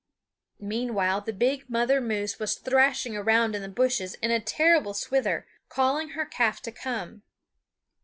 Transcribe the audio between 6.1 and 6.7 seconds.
her calf